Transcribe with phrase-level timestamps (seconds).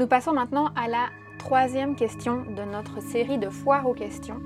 [0.00, 4.40] Nous passons maintenant à la troisième question de notre série de foires aux questions.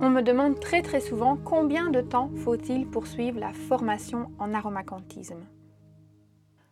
[0.00, 5.46] On me demande très très souvent combien de temps faut-il poursuivre la formation en aromacantisme?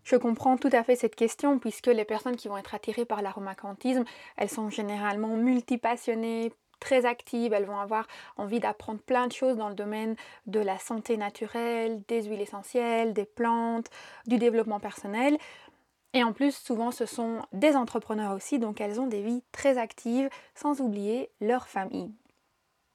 [0.03, 3.21] Je comprends tout à fait cette question puisque les personnes qui vont être attirées par
[3.21, 4.05] l'aromacantisme,
[4.39, 8.07] elles sont généralement multipassionnées, très actives, elles vont avoir
[8.37, 13.13] envie d'apprendre plein de choses dans le domaine de la santé naturelle, des huiles essentielles,
[13.13, 13.91] des plantes,
[14.27, 15.39] du développement personnel.
[16.13, 19.79] Et en plus, souvent, ce sont des entrepreneurs aussi, donc elles ont des vies très
[19.79, 22.13] actives, sans oublier leur famille.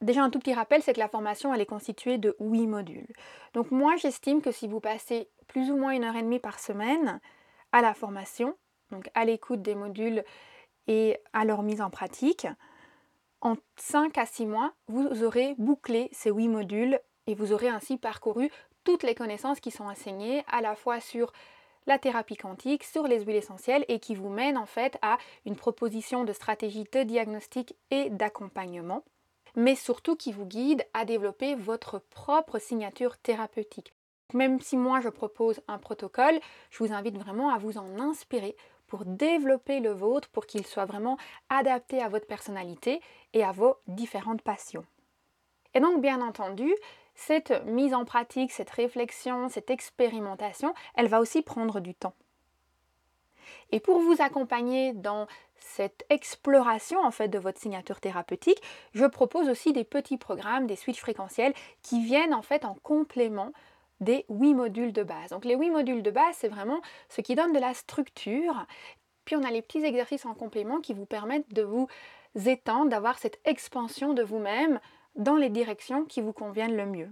[0.01, 3.07] Déjà, un tout petit rappel, c'est que la formation, elle est constituée de 8 modules.
[3.53, 6.59] Donc moi, j'estime que si vous passez plus ou moins une heure et demie par
[6.59, 7.21] semaine
[7.71, 8.55] à la formation,
[8.91, 10.23] donc à l'écoute des modules
[10.87, 12.47] et à leur mise en pratique,
[13.45, 17.95] en 5 à 6 mois, vous aurez bouclé ces 8 modules et vous aurez ainsi
[17.95, 18.49] parcouru
[18.83, 21.31] toutes les connaissances qui sont enseignées à la fois sur
[21.85, 25.55] la thérapie quantique, sur les huiles essentielles et qui vous mènent en fait à une
[25.55, 29.03] proposition de stratégie de diagnostic et d'accompagnement,
[29.55, 33.93] mais surtout qui vous guide à développer votre propre signature thérapeutique.
[34.33, 36.39] Même si moi je propose un protocole,
[36.71, 38.55] je vous invite vraiment à vous en inspirer
[38.87, 41.17] pour développer le vôtre, pour qu'il soit vraiment
[41.49, 43.01] adapté à votre personnalité
[43.33, 44.85] et à vos différentes passions.
[45.73, 46.73] Et donc, bien entendu,
[47.15, 52.13] cette mise en pratique, cette réflexion, cette expérimentation, elle va aussi prendre du temps.
[53.71, 55.27] Et pour vous accompagner dans
[55.57, 58.61] cette exploration en fait de votre signature thérapeutique,
[58.93, 63.51] je propose aussi des petits programmes, des switches fréquentiels qui viennent en fait en complément
[63.99, 65.29] des huit modules de base.
[65.29, 68.65] Donc les huit modules de base, c'est vraiment ce qui donne de la structure.
[69.25, 71.87] Puis on a les petits exercices en complément qui vous permettent de vous
[72.45, 74.79] étendre, d'avoir cette expansion de vous-même
[75.15, 77.09] dans les directions qui vous conviennent le mieux.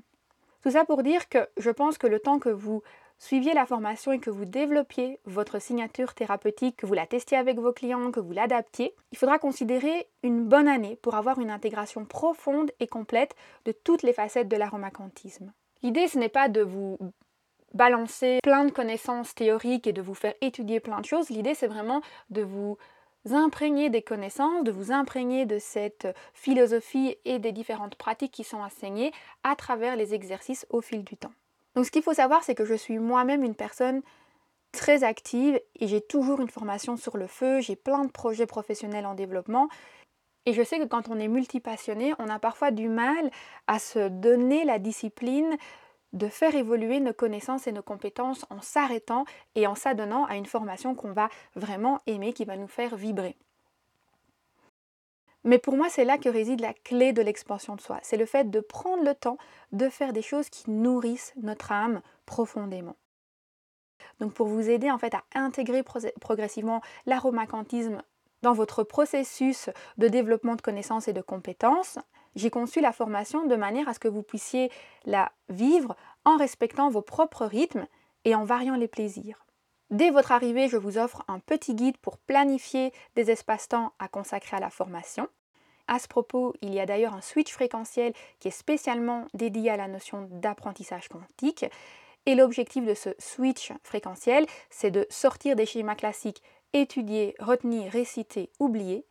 [0.62, 2.84] Tout ça pour dire que je pense que le temps que vous
[3.18, 7.58] suiviez la formation et que vous développiez votre signature thérapeutique, que vous la testiez avec
[7.58, 12.06] vos clients, que vous l'adaptiez, il faudra considérer une bonne année pour avoir une intégration
[12.06, 13.36] profonde et complète
[13.66, 15.54] de toutes les facettes de l'aromacantisme.
[15.84, 16.98] L'idée, ce n'est pas de vous
[17.74, 21.30] balancer plein de connaissances théoriques et de vous faire étudier plein de choses.
[21.30, 22.78] L'idée, c'est vraiment de vous
[23.32, 28.58] imprégner des connaissances, de vous imprégner de cette philosophie et des différentes pratiques qui sont
[28.58, 29.12] enseignées
[29.44, 31.32] à travers les exercices au fil du temps.
[31.76, 34.02] Donc ce qu'il faut savoir, c'est que je suis moi-même une personne
[34.72, 39.06] très active et j'ai toujours une formation sur le feu, j'ai plein de projets professionnels
[39.06, 39.70] en développement
[40.46, 43.32] et je sais que quand on est multipassionné, on a parfois du mal
[43.68, 45.58] à se donner la discipline
[46.12, 50.46] de faire évoluer nos connaissances et nos compétences en s'arrêtant et en s'adonnant à une
[50.46, 53.36] formation qu'on va vraiment aimer, qui va nous faire vibrer.
[55.44, 58.00] Mais pour moi, c'est là que réside la clé de l'expansion de soi.
[58.02, 59.38] C'est le fait de prendre le temps
[59.72, 62.96] de faire des choses qui nourrissent notre âme profondément.
[64.20, 68.02] Donc pour vous aider en fait à intégrer progressivement l'aromacantisme
[68.44, 71.98] dans votre processus de développement de connaissances et de compétences,
[72.36, 74.70] j'ai conçu la formation de manière à ce que vous puissiez
[75.06, 75.96] la vivre
[76.26, 77.88] en respectant vos propres rythmes
[78.26, 79.46] et en variant les plaisirs.
[79.92, 84.58] Dès votre arrivée, je vous offre un petit guide pour planifier des espaces-temps à consacrer
[84.58, 85.28] à la formation.
[85.88, 89.78] À ce propos, il y a d'ailleurs un switch fréquentiel qui est spécialement dédié à
[89.78, 91.66] la notion d'apprentissage quantique.
[92.26, 96.42] Et l'objectif de ce switch fréquentiel, c'est de sortir des schémas classiques
[96.74, 99.06] étudier, retenir, réciter, oublier,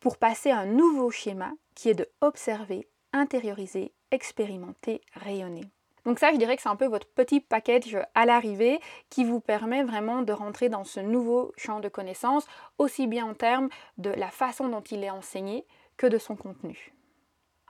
[0.00, 5.70] pour passer à un nouveau schéma qui est de observer, intérioriser, expérimenter, rayonner.
[6.04, 8.78] Donc ça, je dirais que c'est un peu votre petit package à l'arrivée
[9.08, 12.46] qui vous permet vraiment de rentrer dans ce nouveau champ de connaissances,
[12.78, 15.66] aussi bien en termes de la façon dont il est enseigné
[15.96, 16.92] que de son contenu.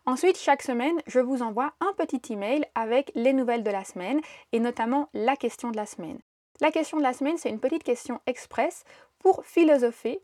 [0.06, 4.20] Ensuite, chaque semaine, je vous envoie un petit email avec les nouvelles de la semaine
[4.52, 6.18] et notamment la question de la semaine.
[6.60, 8.84] La question de la semaine, c'est une petite question express
[9.24, 10.20] pour philosopher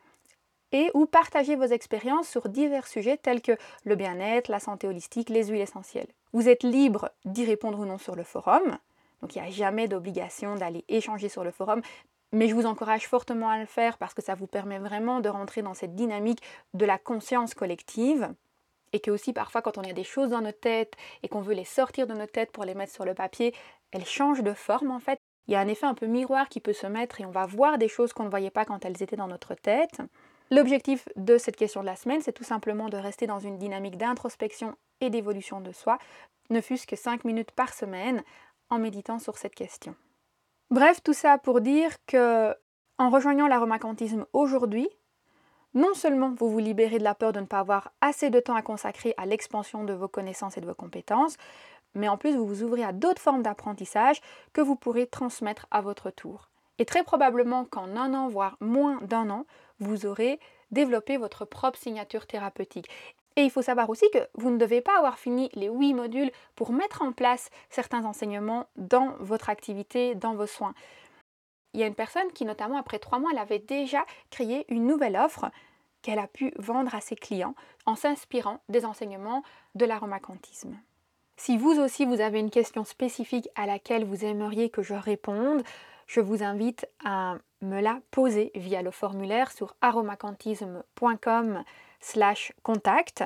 [0.72, 5.30] et ou partager vos expériences sur divers sujets tels que le bien-être, la santé holistique,
[5.30, 6.06] les huiles essentielles.
[6.34, 8.78] Vous êtes libre d'y répondre ou non sur le forum,
[9.22, 11.80] donc il n'y a jamais d'obligation d'aller échanger sur le forum,
[12.32, 15.30] mais je vous encourage fortement à le faire parce que ça vous permet vraiment de
[15.30, 16.42] rentrer dans cette dynamique
[16.74, 18.32] de la conscience collective
[18.92, 21.54] et que aussi parfois quand on a des choses dans notre tête et qu'on veut
[21.54, 23.54] les sortir de notre tête pour les mettre sur le papier,
[23.92, 25.18] elles changent de forme en fait
[25.50, 27.44] il y a un effet un peu miroir qui peut se mettre et on va
[27.44, 30.00] voir des choses qu'on ne voyait pas quand elles étaient dans notre tête.
[30.52, 33.98] L'objectif de cette question de la semaine, c'est tout simplement de rester dans une dynamique
[33.98, 35.98] d'introspection et d'évolution de soi,
[36.50, 38.22] ne fût-ce que 5 minutes par semaine
[38.68, 39.96] en méditant sur cette question.
[40.70, 42.54] Bref, tout ça pour dire que
[42.98, 44.88] en rejoignant l'aromacantisme aujourd'hui,
[45.74, 48.54] non seulement vous vous libérez de la peur de ne pas avoir assez de temps
[48.54, 51.36] à consacrer à l'expansion de vos connaissances et de vos compétences,
[51.94, 54.20] mais en plus vous vous ouvrez à d'autres formes d'apprentissage
[54.52, 56.48] que vous pourrez transmettre à votre tour.
[56.78, 59.44] Et très probablement qu'en un an, voire moins d'un an,
[59.80, 60.40] vous aurez
[60.70, 62.88] développé votre propre signature thérapeutique.
[63.36, 66.30] Et il faut savoir aussi que vous ne devez pas avoir fini les huit modules
[66.56, 70.74] pour mettre en place certains enseignements dans votre activité, dans vos soins.
[71.72, 74.86] Il y a une personne qui, notamment après trois mois, elle avait déjà créé une
[74.86, 75.50] nouvelle offre
[76.02, 77.54] qu'elle a pu vendre à ses clients
[77.86, 79.42] en s'inspirant des enseignements
[79.74, 80.76] de l'aromacantisme.
[81.42, 85.62] Si vous aussi vous avez une question spécifique à laquelle vous aimeriez que je réponde,
[86.06, 91.64] je vous invite à me la poser via le formulaire sur aromacantisme.com
[91.98, 93.24] slash contact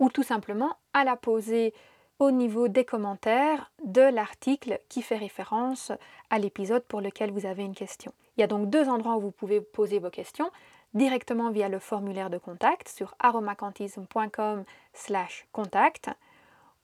[0.00, 1.72] ou tout simplement à la poser
[2.18, 5.92] au niveau des commentaires de l'article qui fait référence
[6.30, 8.10] à l'épisode pour lequel vous avez une question.
[8.36, 10.50] Il y a donc deux endroits où vous pouvez poser vos questions
[10.94, 14.64] directement via le formulaire de contact sur aromacantisme.com
[14.94, 16.10] slash contact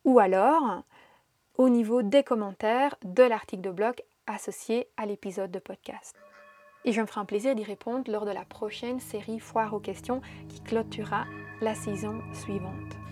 [0.05, 0.83] ou alors
[1.57, 3.95] au niveau des commentaires de l'article de blog
[4.27, 6.17] associé à l'épisode de podcast.
[6.85, 9.81] Et je me ferai un plaisir d'y répondre lors de la prochaine série Foire aux
[9.81, 11.25] questions qui clôturera
[11.61, 13.12] la saison suivante.